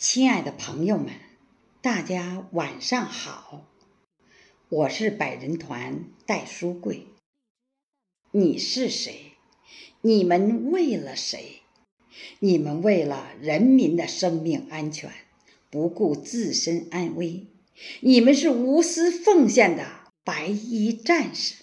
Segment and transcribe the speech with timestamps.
[0.00, 1.08] 亲爱的朋友们，
[1.82, 3.66] 大家晚上好，
[4.68, 7.08] 我是百人团戴书贵。
[8.30, 9.32] 你是谁？
[10.00, 11.62] 你们为了谁？
[12.38, 15.10] 你们为了人民的生命安全，
[15.68, 17.48] 不顾自身安危。
[17.98, 19.84] 你们是无私奉献的
[20.22, 21.56] 白衣战士，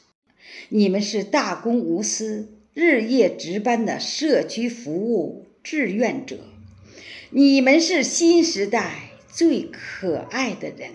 [0.68, 6.50] 你们是大公无私、日夜值班的社区服务志愿者。
[7.32, 10.94] 你们是新时代最可爱的人。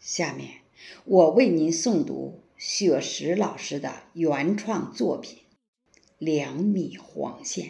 [0.00, 0.62] 下面
[1.04, 5.38] 我为您诵读雪石老师的原创作品
[6.18, 7.66] 《两米黄线》，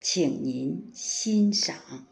[0.00, 2.06] 请您欣赏。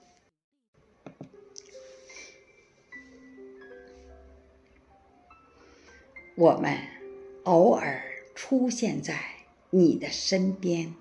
[6.35, 6.79] 我们
[7.45, 8.03] 偶尔
[8.35, 9.21] 出现在
[9.71, 10.95] 你的身边。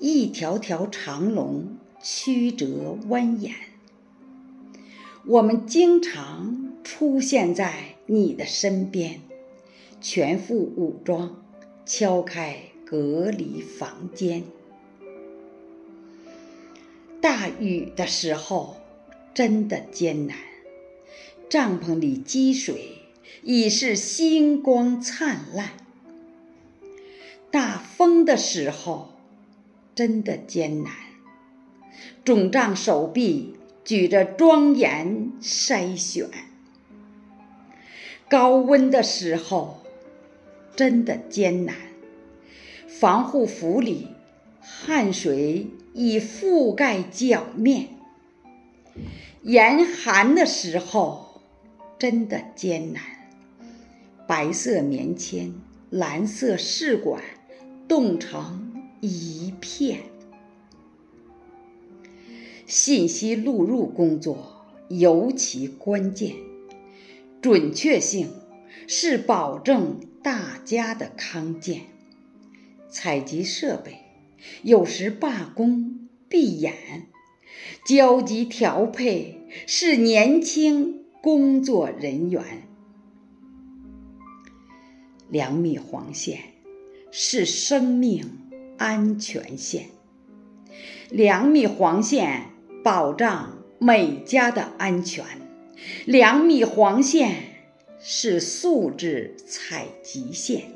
[0.00, 3.52] 一条条长龙曲折蜿蜒，
[5.24, 9.20] 我们经常出现在你的身边，
[10.00, 11.42] 全副武装，
[11.86, 14.42] 敲开隔离房间。
[17.22, 18.76] 大雨的时候
[19.32, 20.36] 真的艰难，
[21.48, 22.98] 帐篷里积水
[23.42, 25.70] 已是星光灿烂。
[27.50, 29.13] 大风的时候。
[29.94, 30.92] 真的艰难，
[32.24, 36.26] 肿胀手臂举着庄严筛选；
[38.28, 39.82] 高温的时候，
[40.74, 41.76] 真的艰难，
[42.88, 44.08] 防护服里
[44.60, 47.90] 汗水已覆盖脚面；
[49.42, 51.40] 严寒的时候，
[51.98, 53.00] 真的艰难，
[54.26, 55.54] 白色棉签、
[55.90, 57.22] 蓝色试管
[57.86, 58.63] 冻成。
[59.06, 60.00] 一片
[62.64, 66.36] 信息录入工作尤其关键，
[67.42, 68.30] 准确性
[68.88, 71.82] 是保证大家的康健。
[72.88, 73.98] 采集设备
[74.62, 77.08] 有时罢工闭眼，
[77.86, 82.66] 焦急调配是年轻工作人员。
[85.28, 86.38] 两米黄线
[87.10, 88.43] 是生命。
[88.76, 89.86] 安全线，
[91.10, 92.50] 两米黄线
[92.82, 95.24] 保障每家的安全。
[96.06, 97.36] 两米黄线
[98.00, 100.72] 是素质采集线，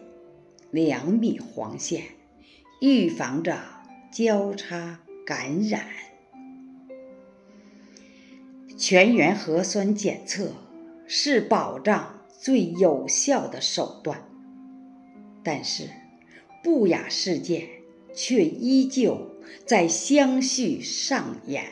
[0.71, 2.03] 两米黄线
[2.81, 3.59] 预防着
[4.13, 5.87] 交叉感染。
[8.77, 10.53] 全员核酸检测
[11.07, 14.23] 是保障最有效的手段，
[15.43, 15.89] 但是
[16.63, 17.78] 不雅事件。
[18.19, 19.31] 却依旧
[19.65, 21.67] 在相续上演。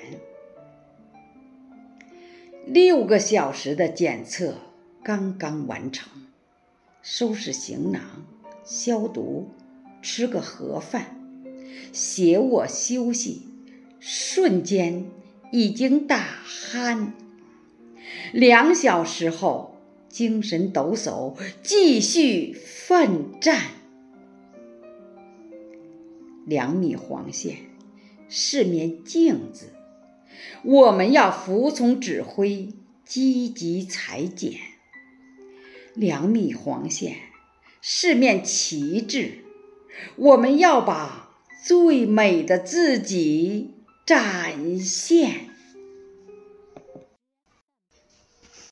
[2.65, 4.55] 六个小时的检测
[5.03, 6.09] 刚刚完成，
[7.03, 8.25] 收拾行囊、
[8.65, 9.49] 消毒、
[10.01, 11.21] 吃个盒饭、
[11.93, 13.43] 携卧休息，
[13.99, 15.05] 瞬间
[15.51, 17.11] 已经打鼾。
[18.33, 21.35] 两小时后，精神抖擞，
[21.65, 23.76] 继续奋战。
[26.47, 27.57] 两米黄线
[28.29, 29.73] 是面镜子，
[30.63, 32.73] 我们要服从指挥，
[33.05, 34.53] 积极裁剪。
[35.93, 37.17] 两米黄线
[37.83, 39.39] 是面旗帜，
[40.15, 43.75] 我们要把最美的自己
[44.07, 45.56] 展现。